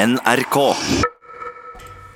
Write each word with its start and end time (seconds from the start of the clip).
NRK. 0.00 0.56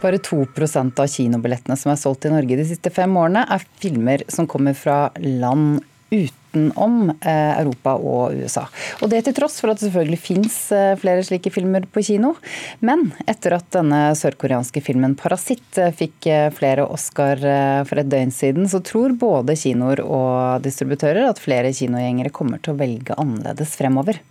Bare 0.01 0.19
2% 0.19 1.01
av 1.01 1.09
kinobillettene 1.09 1.77
som 1.77 1.91
er 1.93 1.99
solgt 2.01 2.25
i 2.25 2.31
Norge 2.33 2.57
de 2.57 2.65
siste 2.65 2.89
fem 2.93 3.13
årene, 3.21 3.43
er 3.45 3.67
filmer 3.83 4.25
som 4.33 4.49
kommer 4.49 4.77
fra 4.79 5.11
land 5.21 5.83
utenom 6.09 7.11
eh, 7.19 7.53
Europa 7.59 7.97
og 7.99 8.39
USA. 8.41 8.65
Og 9.05 9.13
det 9.13 9.25
til 9.27 9.37
tross 9.37 9.59
for 9.61 9.73
at 9.73 9.81
det 9.81 9.91
selvfølgelig 9.91 10.21
fins 10.23 10.59
eh, 10.73 10.95
flere 11.01 11.25
slike 11.29 11.53
filmer 11.53 11.85
på 11.85 12.05
kino. 12.09 12.35
Men 12.81 13.11
etter 13.29 13.59
at 13.59 13.69
denne 13.77 14.03
sørkoreanske 14.17 14.81
filmen 14.85 15.17
'Parasitt' 15.19 15.83
eh, 15.85 15.93
fikk 15.93 16.31
flere 16.57 16.87
Oscar 16.89 17.43
for 17.85 18.01
et 18.01 18.09
døgn 18.09 18.33
siden, 18.33 18.71
så 18.71 18.81
tror 18.81 19.13
både 19.19 19.59
kinoer 19.61 20.01
og 20.05 20.65
distributører 20.65 21.29
at 21.29 21.43
flere 21.43 21.75
kinogjengere 21.77 22.33
kommer 22.33 22.65
til 22.65 22.73
å 22.73 22.81
velge 22.81 23.19
annerledes 23.21 23.77
fremover. 23.77 24.25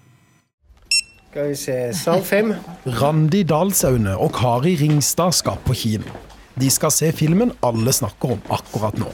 Skal 1.34 1.48
vi 1.50 1.56
se 1.58 1.76
Sal 1.98 2.20
5. 2.22 2.52
Randi 3.00 3.40
Dalsaune 3.50 4.12
og 4.22 4.36
Kari 4.38 4.76
Ringstad 4.78 5.34
skal 5.34 5.55
på 5.66 5.74
kino. 5.74 6.05
De 6.62 6.68
skal 6.70 6.91
se 6.94 7.08
filmen 7.10 7.50
alle 7.66 7.90
snakker 7.90 8.36
om 8.36 8.41
akkurat 8.54 9.00
nå. 9.02 9.08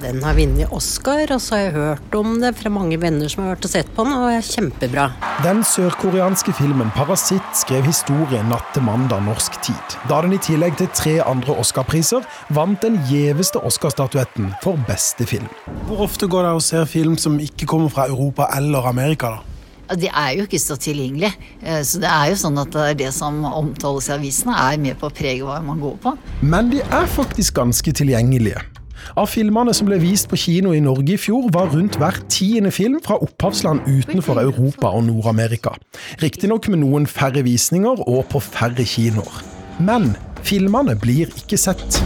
Den 0.00 0.22
har 0.24 0.38
vunnet 0.38 0.72
Oscar, 0.72 1.28
og 1.34 1.42
så 1.44 1.58
har 1.58 1.60
jeg 1.66 1.74
hørt 1.74 2.14
om 2.16 2.38
det 2.40 2.54
fra 2.56 2.70
mange 2.72 2.96
venner 3.02 3.28
som 3.28 3.44
har 3.44 3.52
vært 3.52 3.68
og 3.68 3.72
sett 3.74 3.90
på 3.92 4.06
den, 4.06 4.16
og 4.16 4.24
det 4.24 4.38
er 4.38 4.48
kjempebra. 4.48 5.04
Den 5.44 5.60
sørkoreanske 5.68 6.54
filmen 6.56 6.88
'Parasitt' 6.96 7.60
skrev 7.60 7.84
historie 7.84 8.40
natt 8.48 8.72
til 8.72 8.86
mandag 8.86 9.20
norsk 9.26 9.60
tid, 9.60 9.98
da 10.08 10.22
den 10.24 10.32
i 10.32 10.40
tillegg 10.40 10.78
til 10.80 10.88
tre 10.96 11.18
andre 11.28 11.58
Oscar-priser 11.60 12.24
vant 12.56 12.80
den 12.80 12.96
gjeveste 13.10 13.60
Oscar-statuetten 13.60 14.54
for 14.64 14.80
beste 14.88 15.28
film. 15.28 15.52
Hvor 15.84 16.08
ofte 16.08 16.24
går 16.24 16.48
det 16.48 16.54
å 16.56 16.64
se 16.70 16.86
film 16.86 17.20
som 17.20 17.36
ikke 17.36 17.68
kommer 17.68 17.92
fra 17.92 18.08
Europa 18.08 18.48
eller 18.56 18.88
Amerika, 18.88 19.34
da? 19.36 19.55
De 19.94 20.08
er 20.10 20.30
jo 20.38 20.46
ikke 20.46 20.58
så 20.62 20.78
tilgjengelige. 20.80 21.32
Eh, 21.62 21.82
så 21.86 22.00
det 22.02 22.10
er 22.10 22.32
jo 22.32 22.40
sånn 22.40 22.58
at 22.62 22.80
det 22.98 23.12
som 23.14 23.44
omtales 23.46 24.10
i 24.10 24.16
avisene, 24.16 24.56
er 24.56 24.80
med 24.82 24.98
på 25.00 25.10
å 25.10 25.14
prege 25.14 25.44
hva 25.46 25.60
man 25.64 25.82
går 25.82 26.00
på. 26.02 26.16
Men 26.42 26.72
de 26.72 26.82
er 26.82 27.12
faktisk 27.12 27.60
ganske 27.60 27.94
tilgjengelige. 28.00 28.64
Av 29.14 29.28
filmene 29.30 29.74
som 29.76 29.86
ble 29.88 29.98
vist 30.02 30.28
på 30.30 30.38
kino 30.40 30.72
i 30.74 30.82
Norge 30.82 31.14
i 31.14 31.20
fjor, 31.20 31.50
var 31.54 31.70
rundt 31.74 31.98
hver 32.00 32.18
tiende 32.32 32.72
film 32.74 32.98
fra 33.04 33.18
opphavsland 33.22 33.86
utenfor 33.86 34.40
Europa 34.42 34.90
og 34.90 35.06
Nord-Amerika. 35.06 35.76
Riktignok 36.22 36.70
med 36.72 36.82
noen 36.82 37.06
færre 37.10 37.44
visninger 37.46 38.02
og 38.06 38.26
på 38.32 38.42
færre 38.42 38.86
kinoer. 38.86 39.42
Men 39.78 40.14
filmene 40.46 40.96
blir 40.98 41.30
ikke 41.36 41.60
sett. 41.60 42.00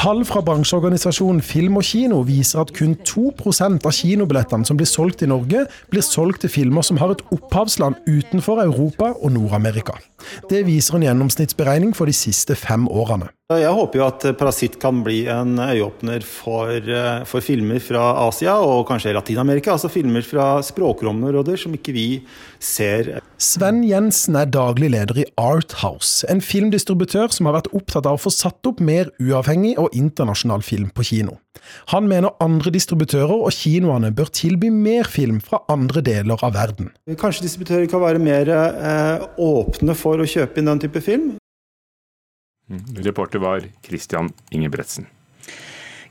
Tall 0.00 0.22
fra 0.24 0.40
bransjeorganisasjonen 0.40 1.42
Film 1.44 1.74
og 1.76 1.84
Kino 1.84 2.22
viser 2.24 2.62
at 2.62 2.70
kun 2.72 2.94
2% 3.04 3.84
av 3.84 3.92
kinobillettene 3.92 4.64
som 4.64 4.78
blir 4.80 4.88
solgt 4.88 5.20
i 5.20 5.28
Norge, 5.28 5.66
blir 5.92 6.06
solgt 6.06 6.40
til 6.40 6.52
filmer 6.54 6.86
som 6.88 6.96
har 7.02 7.12
et 7.12 7.20
opphavsland 7.36 7.98
utenfor 8.08 8.62
Europa 8.64 9.10
og 9.20 9.34
Nord-Amerika. 9.34 9.98
Det 10.50 10.64
viser 10.66 10.96
en 10.96 11.04
gjennomsnittsberegning 11.08 11.94
for 11.96 12.10
de 12.10 12.14
siste 12.16 12.56
fem 12.58 12.88
årene. 12.88 13.30
Jeg 13.50 13.74
håper 13.74 13.98
jo 13.98 14.04
at 14.06 14.24
'Parasitt' 14.38 14.78
kan 14.78 15.02
bli 15.02 15.26
en 15.26 15.58
øyeåpner 15.58 16.22
for, 16.22 16.70
eh, 16.70 17.24
for, 17.24 17.40
filmer 17.40 17.80
fra 17.80 18.28
Asia 18.28 18.54
og 18.54 18.86
kanskje 18.86 19.12
Latin-Amerika. 19.12 19.72
Altså 19.72 19.90
filmer 19.90 20.22
fra 20.22 20.62
språkområder 20.62 21.58
som 21.58 21.72
ikke 21.74 21.92
vi 21.92 22.22
ser. 22.60 23.20
Sven 23.38 23.82
Jensen 23.82 24.36
er 24.36 24.44
daglig 24.46 24.90
leder 24.90 25.18
i 25.18 25.24
Arthouse, 25.36 26.24
en 26.30 26.40
filmdistributør 26.40 27.32
som 27.32 27.46
har 27.46 27.60
vært 27.60 27.74
opptatt 27.74 28.06
av 28.06 28.18
å 28.18 28.22
få 28.22 28.30
satt 28.30 28.64
opp 28.66 28.80
mer 28.80 29.10
uavhengig 29.20 29.76
og 29.78 29.90
internasjonal 29.92 30.62
film 30.62 30.90
på 30.94 31.02
kino. 31.02 31.38
Han 31.90 32.06
mener 32.10 32.36
andre 32.42 32.70
distributører 32.74 33.34
og 33.34 33.52
kinoene 33.54 34.12
bør 34.14 34.30
tilby 34.34 34.70
mer 34.72 35.08
film 35.10 35.40
fra 35.44 35.62
andre 35.72 36.02
deler 36.06 36.40
av 36.46 36.54
verden. 36.54 36.92
Kanskje 37.18 37.46
distributører 37.46 37.90
kan 37.90 38.02
være 38.04 38.22
mer 38.22 38.50
eh, 38.54 39.24
åpne 39.42 39.96
for 39.98 40.22
å 40.22 40.28
kjøpe 40.28 40.62
inn 40.62 40.70
den 40.70 40.82
type 40.86 41.02
film? 41.04 41.32
Mm. 42.70 42.84
Reporter 43.02 43.42
var 43.42 43.66
Christian 43.82 44.30
Ingebretsen. 44.54 45.08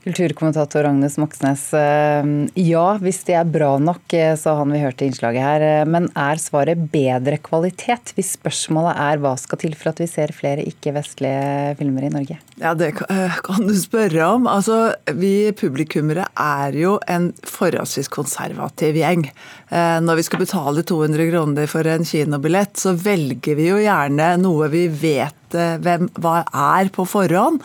Kulturkommentator 0.00 0.86
Agnes 0.88 1.18
Moxnes. 1.20 1.66
Eh, 1.76 2.28
ja, 2.64 2.84
hvis 3.02 3.18
det 3.28 3.34
er 3.36 3.48
bra 3.52 3.74
nok, 3.76 4.06
eh, 4.16 4.32
sa 4.40 4.54
han 4.56 4.72
vi 4.72 4.80
hørte 4.80 5.04
i 5.04 5.10
innslaget 5.10 5.44
her. 5.44 5.64
Eh, 5.66 5.84
men 5.84 6.08
er 6.16 6.40
svaret 6.40 6.86
bedre 6.92 7.36
kvalitet, 7.36 8.14
hvis 8.16 8.32
spørsmålet 8.38 8.96
er 8.96 9.20
hva 9.20 9.34
skal 9.36 9.60
til 9.60 9.76
for 9.76 9.92
at 9.92 10.00
vi 10.00 10.08
ser 10.08 10.32
flere 10.32 10.64
ikke-vestlige 10.64 11.76
filmer 11.76 12.06
i 12.08 12.12
Norge? 12.14 12.38
Ja, 12.56 12.72
det 12.72 12.94
kan 12.96 13.66
du 13.68 13.74
spørre 13.76 14.24
om. 14.38 14.48
Altså, 14.48 14.94
vi 15.20 15.52
publikummere 15.52 16.30
er 16.32 16.80
jo 16.80 16.96
en 17.04 17.34
forholdsvis 17.44 18.08
konservativ 18.08 18.96
gjeng. 18.96 19.26
Når 19.70 20.18
vi 20.18 20.24
skal 20.26 20.42
betale 20.42 20.82
200 20.82 21.28
kroner 21.30 21.68
for 21.70 21.86
en 21.88 22.04
kinobillett, 22.08 22.80
så 22.80 22.96
velger 22.96 23.56
vi 23.58 23.68
jo 23.68 23.78
gjerne 23.80 24.32
noe 24.40 24.68
vi 24.72 24.86
vet 24.88 25.36
hvem 25.54 26.08
hva 26.20 26.42
er 26.46 26.90
på 26.94 27.04
forhånd. 27.08 27.60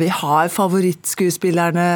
Vi 0.00 0.08
har 0.20 0.52
favorittskuespillerne 0.52 1.86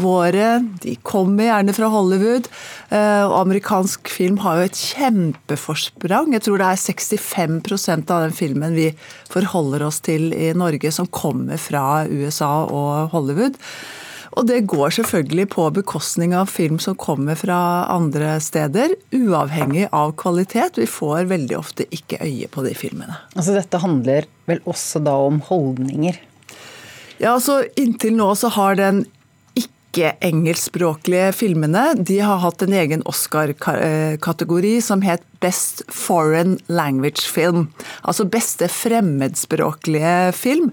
våre. 0.00 0.50
De 0.82 0.96
kommer 1.06 1.48
gjerne 1.48 1.74
fra 1.76 1.90
Hollywood. 1.92 2.50
Og 2.92 3.36
amerikansk 3.40 4.12
film 4.12 4.38
har 4.44 4.60
jo 4.60 4.68
et 4.68 4.82
kjempeforsprang. 4.92 6.34
Jeg 6.36 6.46
tror 6.46 6.62
det 6.62 6.68
er 6.68 6.84
65% 6.84 8.12
av 8.12 8.26
den 8.26 8.36
filmen 8.36 8.76
vi 8.76 8.90
forholder 9.32 9.86
oss 9.88 10.02
til 10.04 10.30
i 10.36 10.52
Norge 10.56 10.92
som 10.94 11.10
kommer 11.10 11.60
fra 11.60 12.04
USA 12.10 12.54
og 12.68 13.12
Hollywood. 13.16 13.58
Og 14.32 14.46
det 14.48 14.62
går 14.70 14.94
selvfølgelig 14.96 15.46
på 15.52 15.66
bekostning 15.76 16.32
av 16.36 16.48
film 16.48 16.78
som 16.80 16.96
kommer 16.96 17.36
fra 17.36 17.58
andre 17.92 18.38
steder, 18.40 18.94
uavhengig 19.12 19.88
av 19.92 20.14
kvalitet. 20.20 20.80
Vi 20.80 20.88
får 20.88 21.28
veldig 21.32 21.58
ofte 21.58 21.86
ikke 21.92 22.22
øye 22.24 22.48
på 22.52 22.64
de 22.64 22.72
filmene. 22.76 23.18
Altså 23.36 23.56
Dette 23.58 23.82
handler 23.82 24.28
vel 24.48 24.62
også 24.64 25.02
da 25.04 25.18
om 25.26 25.42
holdninger? 25.50 26.16
Ja, 27.20 27.34
altså 27.36 27.60
Inntil 27.78 28.16
nå 28.16 28.32
så 28.38 28.50
har 28.56 28.80
den 28.80 29.04
ikke-engelskspråklige 29.92 31.32
filmene 31.36 31.92
de 32.00 32.18
har 32.24 32.40
hatt 32.40 32.62
en 32.64 32.72
egen 32.72 33.02
Oscar-kategori 33.08 34.80
som 34.80 35.02
het 35.04 35.24
Best 35.42 35.82
Foreign 35.92 36.56
Language 36.72 37.26
Film. 37.28 37.68
Altså 38.02 38.24
beste 38.24 38.70
fremmedspråklige 38.72 40.32
film. 40.32 40.70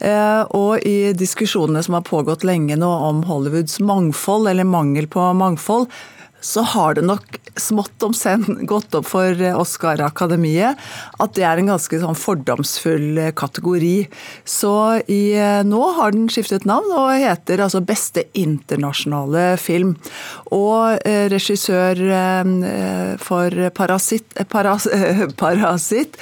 Eh, 0.00 0.42
og 0.52 0.84
i 0.84 1.12
diskusjonene 1.16 1.82
som 1.86 1.96
har 1.96 2.04
pågått 2.08 2.44
lenge 2.44 2.76
nå 2.76 2.90
om 2.90 3.22
Hollywoods 3.28 3.78
mangfold, 3.80 4.50
eller 4.50 4.68
mangel 4.68 5.08
på 5.08 5.30
mangfold, 5.40 5.88
så 6.40 6.64
har 6.74 6.96
det 6.96 7.04
nok 7.06 7.38
smått 7.60 8.02
om 8.06 8.14
senn 8.16 8.64
gått 8.68 8.94
opp 8.96 9.08
for 9.10 9.36
Oscar-akademiet 9.60 10.78
at 11.20 11.34
det 11.36 11.44
er 11.46 11.60
en 11.60 11.70
ganske 11.72 12.00
sånn 12.02 12.18
fordomsfull 12.18 13.20
kategori. 13.36 14.08
Så 14.48 14.72
i, 15.10 15.34
eh, 15.36 15.62
nå 15.66 15.80
har 15.98 16.14
den 16.14 16.28
skiftet 16.32 16.66
navn 16.68 16.92
og 16.96 17.12
heter 17.20 17.64
altså 17.64 17.82
Beste 17.84 18.24
internasjonale 18.38 19.56
film. 19.60 19.96
Og 20.54 21.00
eh, 21.06 21.26
regissør 21.32 22.00
eh, 22.00 23.16
for 23.20 23.70
Parasitt, 23.76 24.38
Paras, 24.50 24.88
Parasitt 25.40 26.16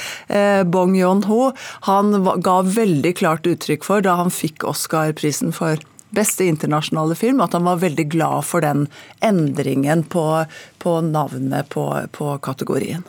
Bong 0.73 0.97
Yon-ho, 0.97 1.53
han 1.89 2.17
ga 2.45 2.59
veldig 2.65 3.15
klart 3.19 3.47
uttrykk 3.49 3.87
for 3.87 4.05
da 4.05 4.19
han 4.21 4.33
fikk 4.35 4.67
Oscar-prisen 4.69 5.55
for 5.57 5.81
beste 6.11 6.45
internasjonale 6.45 7.15
film, 7.15 7.41
at 7.41 7.53
han 7.53 7.67
var 7.69 7.83
veldig 7.83 8.09
glad 8.13 8.45
for 8.49 8.65
den 8.65 8.87
endringen 9.21 10.05
på, 10.05 10.45
på 10.79 11.01
navnet 11.01 11.69
på, 11.69 11.85
på 12.13 12.39
kategorien. 12.39 13.05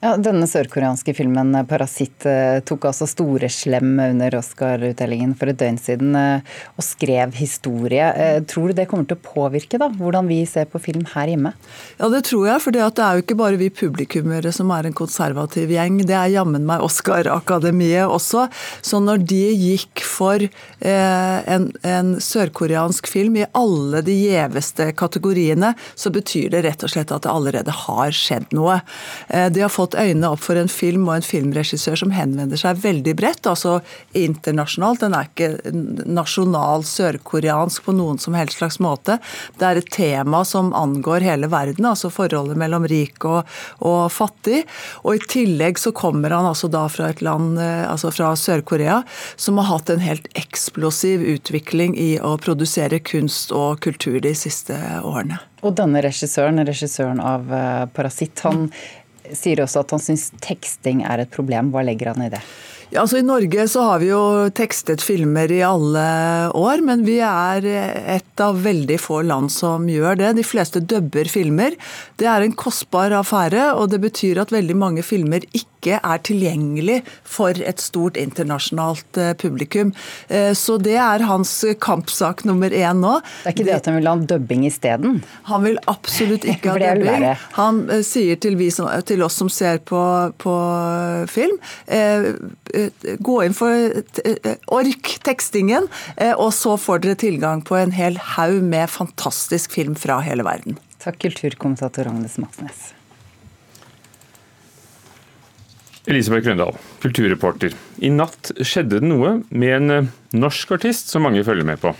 Ja, 0.00 0.14
denne 0.16 0.46
sørkoreanske 0.48 1.12
filmen 1.12 1.50
eh, 1.52 1.64
'Parasitt' 1.68 2.24
eh, 2.24 2.62
tok 2.64 2.86
altså 2.88 3.04
store 3.04 3.50
slem 3.52 3.98
under 4.00 4.32
Oscar-utdelingen 4.38 5.34
for 5.36 5.52
et 5.52 5.58
døgn 5.60 5.76
siden 5.76 6.14
eh, 6.16 6.54
og 6.72 6.86
skrev 6.86 7.34
historie. 7.36 8.06
Tror 8.48 8.70
du 8.70 8.78
det 8.78 8.86
kommer 8.88 9.04
til 9.04 9.18
å 9.18 9.24
påvirke 9.26 9.76
da, 9.80 9.90
hvordan 9.92 10.24
vi 10.30 10.38
ser 10.48 10.70
på 10.72 10.80
film 10.80 11.04
her 11.12 11.28
hjemme? 11.28 11.52
Ja, 11.98 12.08
det 12.08 12.22
tror 12.30 12.46
jeg. 12.48 12.62
For 12.64 12.72
det 12.72 12.80
er 12.80 13.18
jo 13.18 13.24
ikke 13.26 13.36
bare 13.36 13.60
vi 13.60 13.68
publikummere 13.68 14.54
som 14.56 14.72
er 14.72 14.88
en 14.88 14.96
konservativ 14.96 15.68
gjeng. 15.74 16.00
Det 16.08 16.16
er 16.16 16.32
jammen 16.32 16.64
meg 16.64 16.86
Oscar-akademiet 16.86 18.08
også. 18.08 18.46
Så 18.80 19.02
når 19.04 19.20
de 19.28 19.42
gikk 19.52 20.00
for 20.06 20.40
en, 20.80 21.68
en 21.84 22.14
sørkoreansk 22.24 23.10
film 23.10 23.36
i 23.42 23.46
alle 23.52 24.00
de 24.06 24.16
gjeveste 24.16 24.88
kategoriene, 24.96 25.74
så 25.92 26.12
betyr 26.14 26.48
det 26.54 26.64
rett 26.64 26.88
og 26.88 26.94
slett 26.94 27.12
at 27.12 27.26
det 27.26 27.34
allerede 27.34 27.76
har 27.84 28.16
skjedd 28.16 28.56
noe. 28.56 28.80
De 29.28 29.64
har 29.64 29.72
fått 29.72 29.89
fått 29.90 29.98
øynene 30.00 30.30
opp 30.30 30.42
for 30.44 30.56
en 30.56 30.68
film 30.68 31.08
og 31.08 31.16
en 31.16 31.24
filmregissør 31.24 31.96
som 31.98 32.12
henvender 32.14 32.58
seg 32.58 32.78
veldig 32.82 33.14
bredt, 33.16 33.46
altså 33.46 33.80
internasjonalt. 34.14 35.00
Den 35.00 35.14
er 35.14 35.28
ikke 35.28 35.72
nasjonal 36.06 36.84
sørkoreansk 36.84 37.84
på 37.84 37.94
noen 37.96 38.18
som 38.18 38.34
helst 38.34 38.60
slags 38.60 38.78
måte. 38.80 39.18
Det 39.58 39.66
er 39.66 39.80
et 39.80 39.90
tema 39.90 40.44
som 40.44 40.72
angår 40.74 41.24
hele 41.26 41.50
verden, 41.50 41.86
altså 41.86 42.10
forholdet 42.10 42.58
mellom 42.60 42.86
rik 42.86 43.24
og, 43.24 43.46
og 43.80 44.10
fattig. 44.12 44.64
Og 45.04 45.16
i 45.16 45.24
tillegg 45.30 45.78
så 45.78 45.92
kommer 45.92 46.30
han 46.30 46.46
altså 46.46 46.70
da 46.70 46.86
fra 46.88 47.10
et 47.10 47.22
land, 47.22 47.58
eh, 47.58 47.86
altså 47.90 48.12
fra 48.14 48.34
Sør-Korea, 48.36 49.02
som 49.36 49.58
har 49.58 49.70
hatt 49.72 49.90
en 49.90 50.02
helt 50.04 50.28
eksplosiv 50.38 51.24
utvikling 51.36 51.96
i 51.98 52.12
å 52.22 52.36
produsere 52.40 53.00
kunst 53.02 53.52
og 53.52 53.80
kultur 53.84 54.20
de 54.22 54.34
siste 54.36 54.76
årene. 55.02 55.40
Og 55.60 55.74
denne 55.76 56.00
regissøren, 56.00 56.62
regissøren 56.64 57.20
av 57.20 57.50
eh, 57.52 57.84
'Parasitt', 57.92 58.40
han 58.46 58.70
sier 59.38 59.62
også 59.64 59.84
at 59.84 59.94
han 59.96 60.02
syns 60.02 60.30
teksting 60.42 61.04
er 61.06 61.24
et 61.24 61.32
problem. 61.32 61.72
Hva 61.74 61.84
legger 61.86 62.12
han 62.14 62.26
i 62.26 62.30
det? 62.32 62.42
Ja, 62.90 63.04
altså 63.04 63.20
I 63.20 63.22
Norge 63.22 63.68
så 63.70 63.84
har 63.86 64.00
vi 64.02 64.08
jo 64.08 64.20
tekstet 64.50 65.02
filmer 65.04 65.52
i 65.54 65.60
alle 65.62 66.04
år, 66.58 66.80
men 66.82 67.04
vi 67.06 67.20
er 67.22 67.66
et 67.70 68.42
av 68.42 68.58
veldig 68.64 68.96
få 68.98 69.20
land 69.28 69.52
som 69.54 69.86
gjør 69.86 70.18
det. 70.18 70.32
De 70.40 70.46
fleste 70.46 70.82
dubber 70.82 71.30
filmer. 71.30 71.76
Det 72.18 72.26
er 72.26 72.42
en 72.42 72.56
kostbar 72.58 73.14
affære, 73.14 73.68
og 73.78 73.92
det 73.92 74.02
betyr 74.02 74.42
at 74.42 74.50
veldig 74.50 74.74
mange 74.80 75.06
filmer 75.06 75.46
ikke 75.52 75.69
er 75.88 76.22
tilgjengelig 76.26 77.00
for 77.24 77.56
et 77.56 77.80
stort 77.80 78.18
internasjonalt 78.20 79.20
eh, 79.20 79.32
publikum. 79.40 79.94
Eh, 80.28 80.52
så 80.58 80.76
det 80.82 80.98
er 81.00 81.26
hans 81.28 81.52
kampsak 81.80 82.44
nummer 82.48 82.70
én 82.70 83.00
nå. 83.00 83.16
Det 83.42 83.52
er 83.52 83.56
ikke 83.56 83.68
det 83.70 83.76
at 83.78 83.90
han 83.90 83.98
vil 84.00 84.10
ha 84.10 84.16
en 84.18 84.26
dubbing 84.30 84.66
isteden? 84.68 85.20
Han 85.48 85.64
vil 85.64 85.80
absolutt 85.90 86.44
ikke 86.52 86.74
ha 86.74 86.82
dubbing. 86.84 87.28
Han 87.56 87.82
eh, 87.88 88.04
sier 88.06 88.40
til, 88.40 88.58
som, 88.74 88.90
til, 89.08 89.24
oss 89.24 89.40
som 89.40 89.48
ser 89.52 89.80
på, 89.88 90.02
på 90.40 90.56
film 91.30 91.58
Eh, 92.74 92.86
gå 93.18 93.36
inn 93.44 93.56
for 93.56 94.02
ork 94.66 95.12
tekstingen, 95.26 95.88
eh, 96.16 96.32
og 96.32 96.52
så 96.54 96.76
får 96.80 97.04
dere 97.04 97.20
tilgang 97.24 97.64
på 97.66 97.78
en 97.80 97.94
hel 97.96 98.18
haug 98.36 98.62
med 98.62 98.90
fantastisk 98.90 99.74
film 99.78 99.98
fra 99.98 100.20
hele 100.26 100.46
verden. 100.46 100.78
Takk, 101.00 101.20
kulturkommentator 101.24 102.10
Agnes 102.10 102.38
Matsnes. 102.38 102.90
Elisabeth 106.10 106.42
Grøndal, 106.42 106.74
kulturreporter. 107.02 107.74
I 108.02 108.10
natt 108.10 108.50
skjedde 108.58 108.98
det 108.98 109.06
noe 109.06 109.40
med 109.50 109.76
en 109.76 110.08
norsk 110.34 110.72
artist 110.74 111.12
som 111.12 111.22
mange 111.22 111.44
følger 111.46 111.68
med 111.68 111.78
på. 111.78 111.92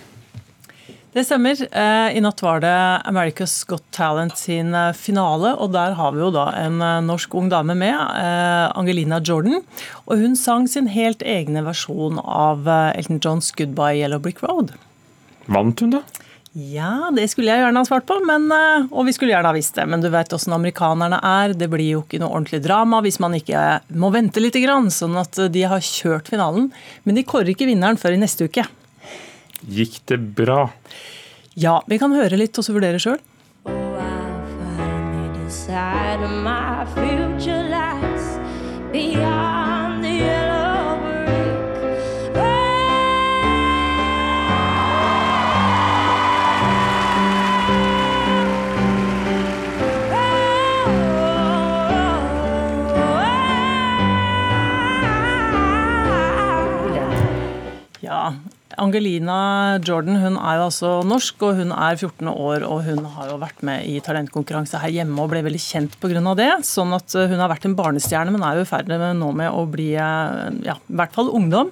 Det 1.10 1.24
stemmer. 1.26 1.58
Eh, 1.58 2.16
I 2.16 2.20
natt 2.22 2.38
var 2.42 2.60
det 2.62 2.74
America's 3.10 3.56
Got 3.66 3.82
Talent 3.94 4.38
sin 4.38 4.74
eh, 4.74 4.92
finale, 4.94 5.56
og 5.58 5.72
der 5.74 5.96
har 5.98 6.14
vi 6.14 6.22
jo 6.22 6.30
da 6.34 6.48
en 6.58 6.78
eh, 6.86 7.00
norsk 7.02 7.34
ung 7.34 7.48
dame 7.50 7.74
med, 7.74 7.98
Angelina 8.78 9.18
Jordan. 9.18 9.58
Og 10.06 10.22
hun 10.22 10.36
sang 10.38 10.68
sin 10.70 10.86
helt 10.90 11.22
egne 11.26 11.64
versjon 11.66 12.18
av 12.22 12.66
Elton 12.70 13.18
Johns 13.18 13.50
'Goodbye 13.50 13.98
Yellow 13.98 14.22
Brick 14.22 14.42
Road'. 14.46 14.74
Vant 15.50 15.82
hun, 15.82 15.98
da? 15.98 16.04
Ja, 16.52 17.12
det 17.14 17.28
skulle 17.30 17.52
jeg 17.52 17.62
gjerne 17.62 17.78
ha 17.78 17.86
svart 17.86 18.08
på, 18.08 18.16
men, 18.26 18.48
og 18.90 19.04
vi 19.06 19.12
skulle 19.14 19.30
gjerne 19.30 19.52
ha 19.52 19.54
visst 19.54 19.76
det. 19.78 19.84
Men 19.86 20.02
du 20.02 20.08
vet 20.10 20.32
åssen 20.34 20.54
amerikanerne 20.56 21.20
er. 21.22 21.54
Det 21.54 21.68
blir 21.70 21.92
jo 21.92 22.02
ikke 22.02 22.18
noe 22.18 22.32
ordentlig 22.34 22.58
drama 22.64 22.98
hvis 23.04 23.20
man 23.22 23.36
ikke 23.38 23.78
må 23.94 24.10
vente 24.10 24.42
litt. 24.42 24.58
Sånn 24.90 25.14
at 25.20 25.38
de 25.54 25.62
har 25.70 25.84
kjørt 25.84 26.32
finalen. 26.32 26.72
Men 27.06 27.20
de 27.20 27.26
kårer 27.26 27.52
ikke 27.54 27.70
vinneren 27.70 28.00
før 28.00 28.18
i 28.18 28.22
neste 28.22 28.50
uke. 28.50 28.66
Gikk 29.70 30.00
det 30.10 30.18
bra? 30.34 30.64
Ja, 31.54 31.78
vi 31.86 32.00
kan 32.02 32.14
høre 32.16 32.38
litt 32.40 32.58
og 32.58 32.66
så 32.66 32.74
vurdere 32.74 32.98
sjøl. 32.98 33.20
Ja, 58.10 58.32
Angelina 58.80 59.78
Jordan 59.86 60.16
hun 60.18 60.36
er 60.38 60.56
jo 60.58 60.64
altså 60.66 60.88
norsk, 61.06 61.42
og 61.46 61.58
hun 61.60 61.70
er 61.70 61.94
14 61.94 62.26
år. 62.30 62.64
og 62.66 62.82
Hun 62.88 63.04
har 63.14 63.28
jo 63.30 63.36
vært 63.38 63.62
med 63.66 63.86
i 63.86 64.00
talentkonkurranse 64.02 64.80
her 64.82 64.90
hjemme 64.94 65.22
og 65.22 65.30
ble 65.30 65.44
veldig 65.46 65.60
kjent 65.62 65.94
pga. 66.02 66.22
det. 66.34 66.50
sånn 66.66 66.94
at 66.96 67.14
eh, 67.14 67.28
Hun 67.30 67.38
har 67.38 67.52
vært 67.52 67.68
en 67.68 67.76
barnestjerne, 67.78 68.32
men 68.34 68.42
er 68.42 68.58
jo 68.58 68.64
i 68.66 68.70
ferd 68.70 68.90
med 68.90 69.04
nå 69.20 69.30
med 69.30 69.50
å 69.54 69.62
bli 69.70 69.92
eh, 69.94 70.48
ja, 70.66 70.74
i 70.74 70.98
hvert 70.98 71.14
fall 71.14 71.30
ungdom. 71.30 71.70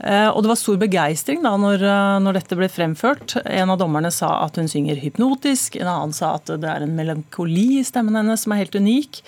Eh, 0.00 0.28
og 0.30 0.42
Det 0.42 0.52
var 0.52 0.60
stor 0.60 0.80
begeistring 0.80 1.44
da 1.44 1.56
når, 1.60 1.84
når, 2.24 2.40
dette 2.40 2.56
ble 2.56 2.70
fremført. 2.72 3.36
En 3.44 3.74
av 3.74 3.80
dommerne 3.80 4.12
sa 4.12 4.32
at 4.46 4.56
hun 4.56 4.72
synger 4.72 4.96
hypnotisk, 5.04 5.76
en 5.76 5.92
annen 5.92 6.16
sa 6.16 6.38
at 6.40 6.56
det 6.56 6.72
er 6.72 6.88
en 6.88 6.96
melankoli 6.96 7.82
i 7.82 7.84
stemmen 7.84 8.16
hennes 8.16 8.48
som 8.48 8.56
er 8.56 8.64
helt 8.64 8.80
unik. 8.80 9.20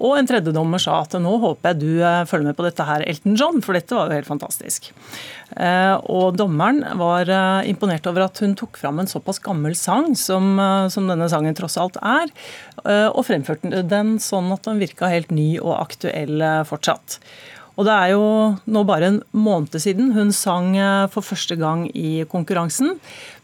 Og 0.00 0.16
en 0.16 0.28
tredje 0.28 0.52
dommer 0.56 0.80
sa 0.80 1.02
at 1.02 1.14
nå 1.20 1.32
håper 1.42 1.74
jeg 1.74 1.80
du 1.82 2.00
eh, 2.00 2.22
følger 2.28 2.50
med 2.50 2.56
på 2.56 2.64
dette 2.64 2.86
her, 2.88 3.04
Elton 3.10 3.36
John, 3.36 3.60
for 3.64 3.76
dette 3.76 3.96
var 3.96 4.08
jo 4.08 4.16
helt 4.16 4.30
fantastisk. 4.30 4.88
Eh, 5.60 5.96
og 6.08 6.38
dommeren 6.40 6.80
var 7.00 7.28
eh, 7.28 7.68
imponert 7.68 8.08
over 8.08 8.24
at 8.24 8.40
hun 8.40 8.56
tok 8.58 8.80
fram 8.80 9.02
en 9.02 9.10
såpass 9.10 9.42
gammel 9.44 9.76
sang 9.76 10.14
som, 10.16 10.56
som 10.92 11.08
denne 11.10 11.28
sangen 11.32 11.56
tross 11.56 11.76
alt 11.80 11.98
er, 12.00 12.32
og 13.12 13.24
fremførte 13.28 13.82
den 13.84 14.14
sånn 14.22 14.48
at 14.54 14.64
den 14.64 14.80
virka 14.80 15.10
helt 15.12 15.32
ny 15.34 15.58
og 15.60 15.74
aktuell 15.82 16.40
fortsatt. 16.64 17.18
Og 17.78 17.86
det 17.86 17.94
er 17.94 18.12
jo 18.14 18.24
nå 18.70 18.84
bare 18.88 19.10
en 19.10 19.20
måned 19.36 19.76
siden 19.82 20.12
hun 20.16 20.32
sang 20.34 20.74
eh, 20.78 21.06
for 21.12 21.26
første 21.26 21.56
gang 21.60 21.86
i 21.94 22.24
konkurransen. 22.30 22.96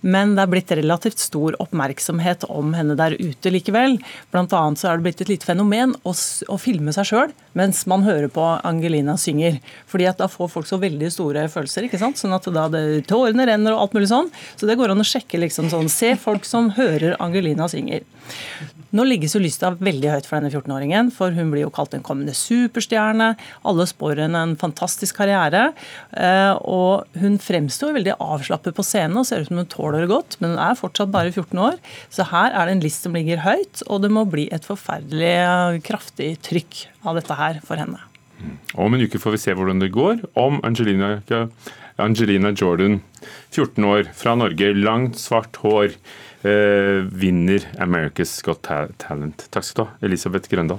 Men 0.06 0.34
det 0.36 0.44
er 0.44 0.50
blitt 0.52 0.74
relativt 0.76 1.22
stor 1.22 1.56
oppmerksomhet 1.62 2.44
om 2.52 2.74
henne 2.76 2.96
der 2.98 3.16
ute 3.18 3.50
likevel. 3.52 3.96
Blant 4.34 4.54
annet 4.54 4.80
så 4.80 4.90
er 4.90 4.98
det 4.98 5.06
blitt 5.08 5.22
et 5.24 5.32
lite 5.32 5.48
fenomen 5.48 5.96
å, 6.06 6.12
å 6.12 6.58
filme 6.60 6.94
seg 6.94 7.10
sjøl 7.10 7.34
mens 7.56 7.86
man 7.88 8.04
hører 8.04 8.28
på 8.32 8.44
Angelina 8.68 9.16
synger. 9.20 9.58
Fordi 9.90 10.08
at 10.10 10.20
da 10.20 10.28
får 10.30 10.52
folk 10.52 10.68
så 10.68 10.78
veldig 10.82 11.08
store 11.12 11.46
følelser, 11.52 11.86
ikke 11.88 12.00
sant. 12.02 12.20
Sånn 12.20 12.36
at 12.36 12.46
da 12.52 12.66
det, 12.72 12.84
tårene 13.08 13.48
renner 13.48 13.74
og 13.74 13.86
alt 13.86 13.96
mulig 13.96 14.10
sånn. 14.12 14.28
Så 14.60 14.68
det 14.68 14.76
går 14.78 14.92
an 14.92 15.02
å 15.02 15.08
sjekke 15.08 15.40
liksom 15.40 15.72
sånn. 15.72 15.88
Se 15.92 16.12
folk 16.20 16.44
som 16.48 16.74
hører 16.76 17.16
Angelina 17.22 17.68
synger. 17.72 18.04
Nå 18.96 19.04
ligges 19.04 19.34
jo 19.34 19.42
lysta 19.42 19.72
veldig 19.74 20.12
høyt 20.12 20.28
for 20.28 20.38
denne 20.38 20.52
14-åringen, 20.52 21.10
for 21.14 21.34
hun 21.34 21.50
blir 21.52 21.66
jo 21.66 21.72
kalt 21.74 21.96
en 21.96 22.04
kommende 22.06 22.32
superstjerne. 22.36 23.32
Alle 23.66 23.86
spår 23.88 24.15
henne 24.24 24.42
en 24.42 24.56
fantastisk 24.58 25.18
karriere. 25.20 25.68
Eh, 26.16 26.54
og 26.64 27.20
hun 27.20 27.38
fremstår 27.42 27.94
veldig 27.98 28.16
avslappet 28.22 28.76
på 28.76 28.84
scenen 28.86 29.20
og 29.20 29.28
ser 29.28 29.42
ut 29.42 29.50
som 29.50 29.60
hun 29.60 29.70
tåler 29.72 30.04
det 30.04 30.10
godt, 30.12 30.38
men 30.40 30.54
hun 30.54 30.62
er 30.62 30.78
fortsatt 30.78 31.12
bare 31.14 31.32
14 31.34 31.62
år. 31.68 31.78
Så 32.12 32.28
her 32.32 32.52
er 32.52 32.66
det 32.66 32.76
en 32.76 32.84
list 32.84 33.06
som 33.06 33.16
ligger 33.16 33.44
høyt, 33.46 33.84
og 33.86 34.04
det 34.04 34.12
må 34.14 34.26
bli 34.30 34.48
et 34.54 34.66
forferdelig 34.66 35.32
eh, 35.38 35.80
kraftig 35.86 36.34
trykk 36.46 36.84
av 37.06 37.20
dette 37.20 37.38
her 37.38 37.62
for 37.66 37.80
henne. 37.80 38.02
Om 38.76 38.94
en 38.94 39.06
uke 39.06 39.20
får 39.20 39.36
vi 39.36 39.44
se 39.46 39.56
hvordan 39.56 39.80
det 39.80 39.94
går. 39.94 40.20
Om 40.36 40.60
Angelina, 40.66 41.16
Angelina 42.02 42.52
Jordan, 42.52 43.00
14 43.54 43.84
år, 43.88 44.08
fra 44.16 44.36
Norge, 44.36 44.74
langt, 44.76 45.16
svart 45.20 45.56
hår 45.64 45.96
Eh, 46.46 47.02
vinner 47.10 47.60
America's 47.78 48.42
Got 48.44 48.68
Talent. 48.96 49.48
Takk 49.50 49.64
skal 49.64 49.84
du 49.84 49.88
ha, 49.88 49.94
Elisabeth 50.06 50.50
Grøndal. 50.52 50.78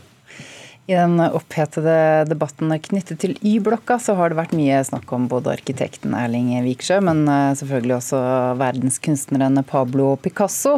I 0.87 0.95
den 0.95 1.19
opphetede 1.19 2.23
debatten 2.29 2.71
knyttet 2.79 3.19
til 3.19 3.33
Y-blokka, 3.43 3.97
så 3.99 4.13
har 4.15 4.31
det 4.31 4.37
vært 4.39 4.53
mye 4.55 4.77
snakk 4.87 5.11
om 5.11 5.25
både 5.27 5.51
arkitekten 5.57 6.13
Erling 6.15 6.53
Viksjø, 6.63 7.01
men 7.03 7.25
eh, 7.27 7.55
selvfølgelig 7.59 7.97
også 7.97 8.21
verdenskunstneren 8.61 9.59
Pablo 9.67 10.13
Picasso. 10.23 10.77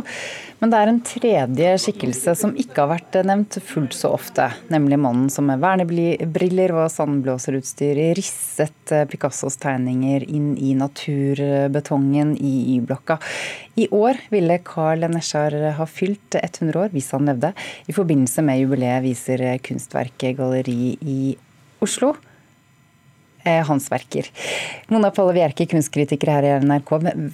Men 0.60 0.74
det 0.74 0.80
er 0.80 0.92
en 0.92 1.02
tredje 1.06 1.76
skikkelse 1.86 2.34
som 2.42 2.56
ikke 2.58 2.82
har 2.82 2.90
vært 2.96 3.20
nevnt 3.30 3.60
fullt 3.64 3.94
så 3.96 4.10
ofte. 4.18 4.50
Nemlig 4.74 4.98
mannen 5.00 5.30
som 5.30 5.46
med 5.48 5.62
vernebriller 5.62 6.74
og 6.74 6.90
sandblåserutstyr 6.92 8.02
risset 8.18 8.96
Picassos 9.14 9.62
tegninger 9.62 10.26
inn 10.26 10.56
i 10.58 10.74
naturbetongen 10.80 12.34
i 12.36 12.56
Y-blokka. 12.80 13.22
I 13.80 13.86
år 13.96 14.18
ville 14.34 14.58
Carl 14.66 15.06
Nesjar 15.08 15.54
ha 15.78 15.86
fylt 15.88 16.36
100 16.36 16.82
år, 16.82 16.90
hvis 16.92 17.12
han 17.16 17.30
levde. 17.30 17.54
I 17.88 17.96
forbindelse 17.96 18.44
med 18.44 18.60
jubileet 18.60 19.06
viser 19.06 19.44
Kunstverket 19.64 20.36
galleri 20.40 20.98
i 21.00 21.20
Oslo 21.84 22.16
Eh, 23.44 23.66
hans 23.66 23.88
verker. 23.92 24.28
Mona 24.92 25.12
Palle 25.16 25.32
Bjerke, 25.32 25.64
kunstkritiker 25.70 26.28
her 26.28 26.44
i 26.44 26.52
NRK. 26.60 26.90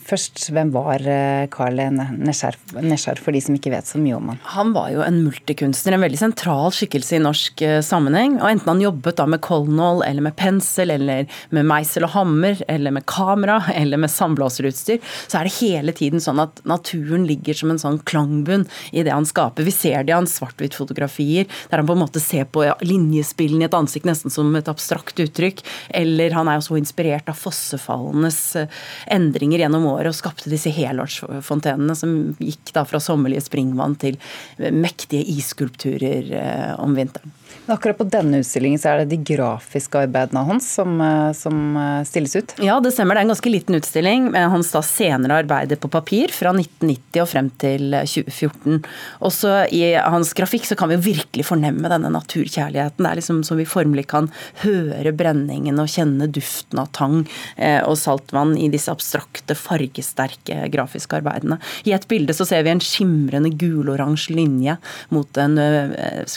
Først, 0.06 0.44
hvem 0.54 0.70
var 0.76 1.02
Carl 1.50 1.80
eh, 1.82 2.12
Nesjar, 2.14 3.18
for 3.18 3.34
de 3.34 3.42
som 3.42 3.56
ikke 3.58 3.72
vet 3.74 3.90
så 3.90 3.98
mye 3.98 4.20
om 4.20 4.30
han? 4.30 4.42
Han 4.54 4.74
var 4.76 4.92
jo 4.94 5.02
en 5.02 5.18
multikunstner, 5.26 5.96
en 5.98 6.06
veldig 6.06 6.20
sentral 6.20 6.70
skikkelse 6.76 7.18
i 7.18 7.22
norsk 7.24 7.64
eh, 7.66 7.80
sammenheng. 7.86 8.38
og 8.38 8.52
Enten 8.52 8.70
han 8.70 8.84
jobbet 8.84 9.18
da 9.18 9.26
med 9.34 9.42
kolnål, 9.46 10.04
eller 10.06 10.28
med 10.28 10.36
pensel, 10.38 10.94
eller 10.94 11.26
med 11.56 11.66
meisel 11.72 12.06
og 12.06 12.14
hammer, 12.14 12.62
eller 12.70 12.94
med 12.94 13.08
kamera, 13.10 13.58
eller 13.80 14.04
med 14.04 14.14
sandblåserutstyr, 14.14 15.02
så 15.26 15.42
er 15.42 15.50
det 15.50 15.56
hele 15.58 15.96
tiden 15.98 16.22
sånn 16.22 16.44
at 16.44 16.62
naturen 16.70 17.26
ligger 17.26 17.58
som 17.58 17.74
en 17.74 17.82
sånn 17.82 17.98
klangbunn 18.06 18.68
i 18.94 19.02
det 19.02 19.16
han 19.16 19.26
skaper. 19.26 19.66
Vi 19.66 19.74
ser 19.74 20.06
det 20.06 20.14
i 20.14 20.18
hans 20.20 20.38
svart-hvitt-fotografier, 20.38 21.50
der 21.72 21.82
han 21.82 21.90
på 21.90 21.98
en 21.98 22.04
måte 22.06 22.22
ser 22.22 22.46
på 22.46 22.68
linjespillene 22.86 23.66
i 23.66 23.70
et 23.72 23.82
ansikt 23.82 24.06
nesten 24.06 24.34
som 24.34 24.54
et 24.54 24.70
abstrakt 24.70 25.18
uttrykk 25.26 25.66
eller 25.96 26.36
han 26.36 26.50
er 26.52 26.60
jo 26.60 26.66
så 26.68 26.80
inspirert 26.80 27.30
av 27.32 27.40
fossefallenes 27.40 28.40
eh, 28.60 28.82
endringer 29.16 29.64
gjennom 29.64 29.88
året 29.94 30.12
og 30.12 30.18
skapte 30.18 30.52
disse 30.52 30.74
helårsfontenene 30.76 31.96
som 31.98 32.16
gikk 32.42 32.74
da 32.76 32.86
fra 32.88 33.02
sommerlige 33.04 33.46
springvann 33.48 33.98
til 34.02 34.20
mektige 34.58 35.26
isskulpturer 35.36 36.32
eh, 36.36 36.74
om 36.82 36.98
vinteren. 36.98 37.34
Akkurat 37.66 37.98
på 37.98 38.06
denne 38.06 38.44
utstillingen 38.44 38.78
så 38.78 38.92
er 38.92 39.00
det 39.02 39.16
de 39.16 39.34
grafiske 39.34 39.98
arbeidene 40.06 40.44
hans 40.46 40.68
som, 40.78 41.00
eh, 41.02 41.32
som 41.34 41.78
eh, 41.82 42.04
stilles 42.06 42.36
ut? 42.38 42.54
Ja, 42.62 42.78
det 42.84 42.92
stemmer. 42.94 43.18
Det 43.18 43.24
er 43.24 43.26
en 43.26 43.34
ganske 43.34 43.50
liten 43.50 43.78
utstilling 43.80 44.28
med 44.36 44.52
hans 44.54 44.70
da 44.74 44.84
senere 44.86 45.40
arbeider 45.42 45.80
på 45.82 45.90
papir 45.90 46.34
fra 46.34 46.54
1990 46.54 47.24
og 47.24 47.30
frem 47.32 47.50
til 47.62 47.96
2014. 48.06 48.84
Også 49.26 49.54
i 49.74 49.82
hans 49.98 50.34
grafikk 50.38 50.68
så 50.70 50.78
kan 50.78 50.92
vi 50.92 51.00
jo 51.00 51.06
virkelig 51.08 51.48
fornemme 51.50 51.90
denne 51.90 52.12
naturkjærligheten. 52.14 53.02
Det 53.02 53.10
er 53.10 53.22
liksom 53.22 53.42
som 53.48 53.58
vi 53.58 53.66
formelig 53.70 54.06
kan 54.14 54.30
høre 54.62 55.16
brenningen 55.18 55.82
og 55.82 55.90
kjenne 55.90 56.30
duften 56.30 56.84
av 56.84 56.94
tang 56.94 57.18
eh, 57.58 57.82
og 57.82 57.98
saltvann 57.98 58.54
i 58.62 58.70
disse 58.74 58.94
abstrakte, 58.94 59.58
fargesterke 59.58 60.70
grafiske 60.74 61.18
arbeidene. 61.18 61.58
I 61.90 61.98
et 61.98 62.06
bilde 62.14 62.38
så 62.38 62.46
ser 62.46 62.62
vi 62.68 62.76
en 62.76 62.84
skimrende 62.84 63.50
guloransje 63.58 64.38
linje 64.38 64.78
mot 65.10 65.42
en 65.42 65.58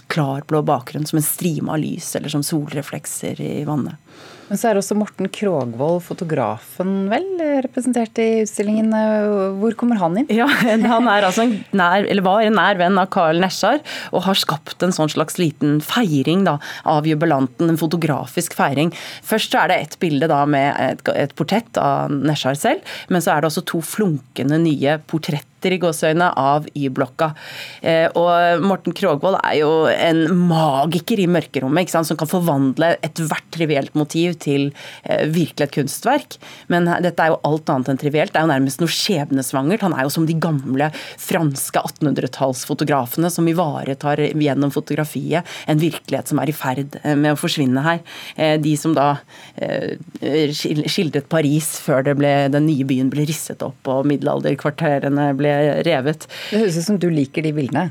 klarblå 0.09 0.65
bakgrunn 0.65 0.98
som 1.07 1.21
en 1.21 1.27
strime 1.27 1.71
av 1.71 1.79
lys 1.83 2.15
eller 2.17 2.33
som 2.33 2.43
solreflekser 2.43 3.41
i 3.41 3.65
vannet. 3.69 3.95
Men 4.49 4.57
så 4.57 4.71
er 4.71 4.79
også 4.81 4.97
Morten 4.97 5.29
Krogvold, 5.33 6.01
fotografen, 6.07 6.93
vel 7.13 7.27
representert 7.67 8.17
i 8.23 8.43
utstillingen. 8.47 8.89
Hvor 9.61 9.77
kommer 9.77 10.01
han 10.01 10.17
inn? 10.23 10.29
Ja, 10.33 10.47
Han 10.49 11.09
er 11.11 11.27
altså 11.29 11.45
en 11.45 11.59
nær, 11.77 12.07
eller 12.09 12.25
var 12.25 12.45
en 12.45 12.57
nær 12.57 12.81
venn 12.81 12.97
av 13.01 13.11
Carl 13.13 13.43
Nesjar 13.43 13.83
og 14.09 14.25
har 14.25 14.39
skapt 14.41 14.85
en 14.85 14.95
sånn 14.95 15.13
slags 15.13 15.37
liten 15.41 15.83
feiring 15.85 16.47
da, 16.49 16.57
av 16.89 17.09
jubilanten. 17.09 17.69
En 17.69 17.81
fotografisk 17.81 18.57
feiring. 18.57 18.95
Først 19.27 19.53
så 19.53 19.65
er 19.65 19.73
det 19.73 19.79
et 19.83 19.99
bilde 20.01 20.31
da 20.33 20.41
med 20.49 20.73
et, 20.81 21.05
et 21.13 21.37
portrett 21.37 21.81
av 21.83 22.13
Nesjar 22.17 22.57
selv, 22.59 22.97
men 23.13 23.25
så 23.25 23.35
er 23.35 23.45
det 23.45 23.53
også 23.53 23.67
to 23.69 23.83
flunkende 23.85 24.63
nye 24.65 24.97
portretter 25.11 25.47
i 25.67 25.79
gåsøyene 25.83 26.31
av 26.39 26.67
Y-blokka. 26.77 27.33
Eh, 27.83 28.07
og 28.19 28.63
Morten 28.65 28.95
Krogvold 28.97 29.39
er 29.43 29.59
jo 29.61 29.71
en 29.91 30.23
magiker 30.49 31.21
i 31.23 31.29
mørkerommet, 31.31 31.91
som 31.91 32.19
kan 32.19 32.31
forvandle 32.31 32.95
ethvert 33.07 33.47
trivielt 33.55 33.95
motiv 33.99 34.37
til 34.43 34.69
eh, 35.05 35.27
virkelig 35.27 35.69
et 35.69 35.75
kunstverk. 35.75 36.39
Men 36.73 36.89
dette 37.05 37.25
er 37.25 37.33
jo 37.33 37.41
alt 37.49 37.71
annet 37.73 37.93
enn 37.93 38.01
trivielt. 38.01 38.35
Det 38.35 38.41
er 38.41 38.47
jo 38.47 38.53
nærmest 38.53 38.83
noe 38.83 38.93
skjebnesvangert. 38.93 39.85
Han 39.87 39.97
er 39.97 40.07
jo 40.07 40.15
som 40.15 40.29
de 40.29 40.37
gamle 40.39 40.91
franske 40.95 41.83
1800-tallsfotografene 41.83 43.31
som 43.33 43.49
ivaretar 43.51 44.23
gjennom 44.29 44.73
fotografiet 44.75 45.47
en 45.69 45.81
virkelighet 45.81 46.31
som 46.31 46.43
er 46.43 46.53
i 46.53 46.57
ferd 46.57 46.99
eh, 47.03 47.17
med 47.19 47.35
å 47.35 47.41
forsvinne 47.41 47.85
her. 47.85 48.01
De 48.63 48.73
som 48.79 48.93
da 48.97 49.19
skildret 50.55 51.29
Paris 51.31 51.67
før 51.83 52.07
ble, 52.19 52.31
den 52.53 52.67
nye 52.69 52.87
byen 52.89 53.11
ble 53.13 53.25
risset 53.29 53.63
opp 53.65 53.89
og 53.91 54.07
middelalderkvarterene 54.09 55.31
ble 55.39 55.48
ble 55.49 55.81
revet. 55.89 56.29
Det 56.51 56.63
høres 56.63 56.79
ut 56.79 56.87
som 56.87 57.01
du 57.01 57.09
liker 57.13 57.45
de 57.45 57.55
bildene? 57.57 57.89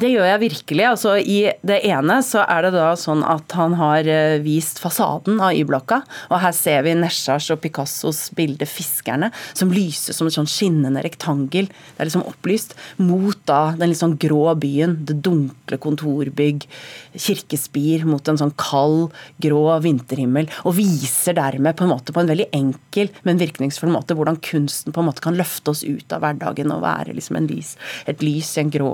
Det 0.00 0.10
gjør 0.12 0.26
jeg 0.28 0.40
virkelig. 0.44 0.84
Altså, 0.86 1.16
I 1.18 1.50
det 1.66 1.80
ene 1.88 2.20
så 2.22 2.44
er 2.44 2.66
det 2.66 2.72
da 2.76 2.92
sånn 2.98 3.24
at 3.26 3.50
han 3.58 3.74
har 3.78 4.06
eh, 4.06 4.38
vist 4.44 4.78
fasaden 4.82 5.40
av 5.42 5.56
Y-blokka. 5.56 6.00
Og 6.30 6.40
her 6.44 6.54
ser 6.56 6.84
vi 6.86 6.94
Neshars 6.94 7.48
og 7.50 7.60
Picassos 7.64 8.28
bilde 8.38 8.68
'Fiskerne', 8.68 9.32
som 9.52 9.72
lyser 9.74 10.14
som 10.16 10.30
et 10.30 10.36
sånn 10.36 10.48
skinnende 10.50 11.02
rektangel. 11.02 11.68
Det 11.68 11.98
er 11.98 12.08
liksom 12.08 12.26
opplyst. 12.28 12.76
Mot 13.02 13.38
da 13.50 13.74
den 13.74 13.90
litt 13.90 14.00
sånn 14.02 14.18
grå 14.20 14.54
byen. 14.62 15.00
Det 15.08 15.18
dunkle 15.26 15.80
kontorbygg. 15.82 16.68
Kirkespir 17.16 18.06
mot 18.06 18.26
en 18.30 18.38
sånn 18.38 18.54
kald, 18.60 19.10
grå 19.42 19.64
vinterhimmel. 19.82 20.48
Og 20.64 20.78
viser 20.78 21.34
dermed 21.34 21.76
på 21.76 21.84
en 21.86 21.92
måte 21.96 22.14
på 22.14 22.22
en 22.22 22.30
veldig 22.30 22.48
enkel, 22.56 23.10
men 23.26 23.42
virkningsfull 23.42 23.90
måte 23.90 24.14
hvordan 24.14 24.38
kunsten 24.44 24.94
på 24.94 25.02
en 25.02 25.08
måte 25.10 25.24
kan 25.24 25.38
løfte 25.38 25.74
oss 25.74 25.82
ut 25.82 26.14
av 26.14 26.22
hverdagen 26.22 26.70
og 26.70 26.84
være 26.84 27.16
liksom 27.16 27.38
lys, 27.50 27.76
et 28.10 28.22
lys 28.22 28.52
i 28.56 28.62
en 28.62 28.72
grå 28.72 28.90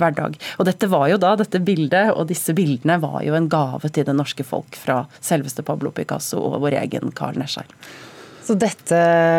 hverdag. 0.00 0.38
Og 0.58 0.68
dette 0.68 0.88
var 0.92 1.08
jo 1.12 1.20
da, 1.20 1.34
dette 1.40 1.62
bildet 1.64 2.14
og 2.14 2.28
disse 2.30 2.54
bildene 2.56 2.98
var 3.02 3.20
jo 3.26 3.36
en 3.36 3.50
gave 3.52 3.90
til 3.90 4.06
det 4.08 4.16
norske 4.16 4.46
folk 4.46 4.78
fra 4.78 5.04
selveste 5.20 5.64
Pablo 5.66 5.92
Picasso 5.94 6.40
og 6.40 6.60
vår 6.64 6.80
egen 6.84 7.14
Carl 7.16 7.38
Nesjar. 7.40 7.68
Så 8.44 8.52
dette 8.60 8.96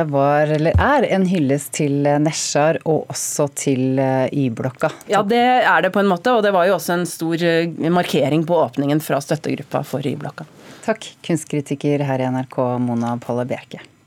var, 0.10 0.50
eller 0.50 0.74
er, 0.82 1.06
en 1.14 1.28
hyllest 1.30 1.76
til 1.78 2.08
Nesjar 2.24 2.80
og 2.90 3.12
også 3.14 3.46
til 3.54 4.00
eh, 4.02 4.34
Y-blokka? 4.34 4.90
Ja, 5.12 5.22
det 5.22 5.44
er 5.62 5.86
det 5.86 5.92
på 5.94 6.02
en 6.02 6.10
måte, 6.10 6.34
og 6.34 6.42
det 6.42 6.56
var 6.56 6.66
jo 6.66 6.80
også 6.80 6.96
en 6.96 7.06
stor 7.10 7.46
eh, 7.46 7.70
markering 7.94 8.48
på 8.50 8.58
åpningen 8.64 9.04
fra 9.06 9.22
støttegruppa 9.22 9.84
for 9.86 10.02
Y-blokka. 10.02 10.50
Takk, 10.88 11.06
kunstkritiker 11.26 12.02
her 12.06 12.24
i 12.26 12.32
NRK, 12.34 12.58
Mona 12.82 13.14
Palle 13.22 13.46
Bjerke. 13.50 13.86